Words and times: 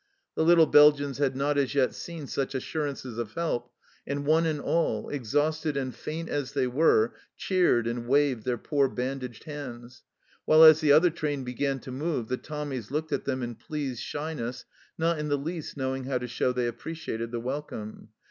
The 0.33 0.43
little 0.43 0.65
Belgians 0.65 1.19
had 1.19 1.35
not 1.35 1.59
as 1.59 1.75
yet 1.75 1.93
seen 1.93 2.25
such 2.25 2.55
assurances 2.55 3.19
of 3.19 3.33
help, 3.33 3.71
and 4.07 4.25
one 4.25 4.47
and 4.47 4.59
all, 4.59 5.09
exhausted 5.11 5.77
and 5.77 5.93
faint 5.93 6.27
as 6.27 6.53
they 6.53 6.65
were, 6.65 7.13
cheered 7.37 7.85
and 7.85 8.07
waved 8.07 8.43
their 8.43 8.57
poor 8.57 8.89
bandaged 8.89 9.43
hands; 9.43 10.01
while, 10.43 10.63
as 10.63 10.79
the 10.79 10.91
other 10.91 11.11
train 11.11 11.43
began 11.43 11.79
to 11.81 11.91
move, 11.91 12.29
the 12.29 12.37
Tommies 12.37 12.89
looked 12.89 13.11
at 13.13 13.25
them 13.25 13.43
in 13.43 13.53
pleased 13.53 14.01
shyness, 14.01 14.65
not 14.97 15.19
in 15.19 15.27
the 15.29 15.37
least 15.37 15.77
knowing 15.77 16.05
how 16.05 16.17
to 16.17 16.27
show 16.27 16.51
they 16.51 16.65
appreciated 16.65 17.29
the 17.29 17.39
welcome. 17.39 18.07